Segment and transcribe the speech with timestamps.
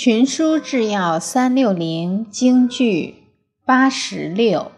[0.00, 3.24] 群书治要三六零京剧
[3.64, 4.70] 八十六，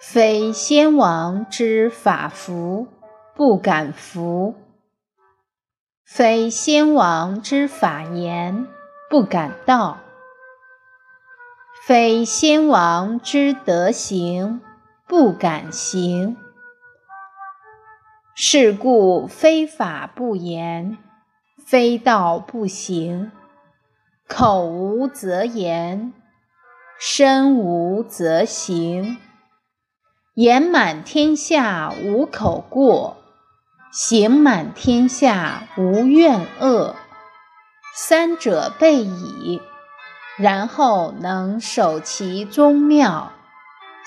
[0.00, 2.88] 非先王之法服，
[3.36, 4.54] 不敢服；
[6.02, 8.66] 非先王之法言，
[9.10, 9.98] 不敢道；
[11.86, 14.62] 非先王之德行，
[15.06, 16.38] 不敢行。
[18.34, 20.96] 是故非法不言，
[21.66, 23.30] 非道不行。
[24.28, 26.12] 口无则言，
[27.00, 29.16] 身无则行。
[30.34, 33.16] 言满天下无口过，
[33.90, 36.94] 行满天下无怨恶。
[37.94, 39.62] 三者备矣，
[40.36, 43.32] 然后能守其宗庙，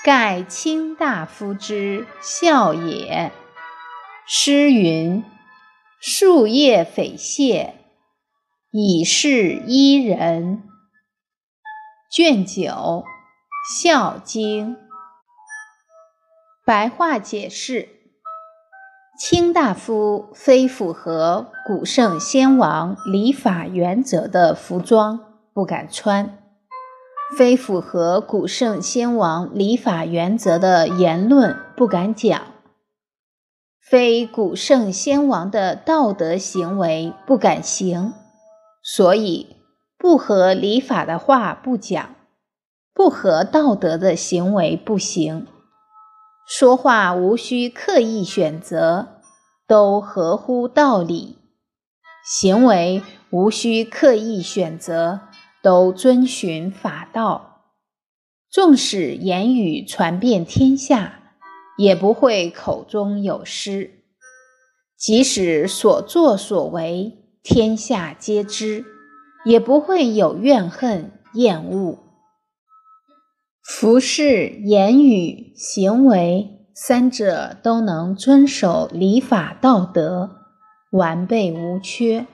[0.04, 3.32] 盖卿大夫之孝也。
[4.24, 5.24] 诗云
[6.00, 7.74] ：“树叶匪懈。”
[8.74, 10.62] 以示伊人。
[12.10, 12.62] 卷九
[13.78, 14.76] 《孝经》
[16.64, 17.90] 白话解释：
[19.20, 25.20] 卿大夫非符合古圣先王礼法原则的服装
[25.52, 26.38] 不敢穿，
[27.36, 32.40] 非符合古圣先王礼法原则的言论不敢讲，
[33.78, 38.14] 非古圣先王的道德行为不敢行。
[38.82, 39.56] 所以，
[39.96, 42.16] 不合礼法的话不讲，
[42.92, 45.46] 不合道德的行为不行。
[46.46, 49.20] 说话无需刻意选择，
[49.68, 51.36] 都合乎道理；
[52.24, 55.20] 行为无需刻意选择，
[55.62, 57.62] 都遵循法道。
[58.50, 61.20] 纵使言语传遍天下，
[61.78, 63.90] 也不会口中有失；
[64.98, 68.84] 即使所作所为，天下皆知，
[69.44, 71.98] 也不会有怨恨、厌恶。
[73.64, 80.30] 服饰、言语、行为三者都能遵守礼法道德，
[80.92, 82.28] 完备无缺，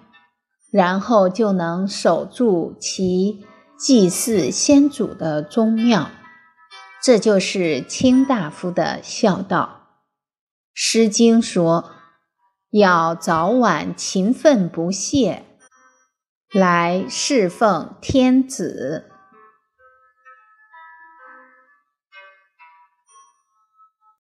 [0.71, 3.47] 然后就能守住其
[3.79, 6.11] 祭祀先祖的宗庙。
[7.03, 9.87] 这就是卿大夫的孝道。
[10.75, 11.93] 《诗经》说。
[12.71, 15.45] 要早晚勤奋不懈，
[16.53, 19.08] 来侍奉天子。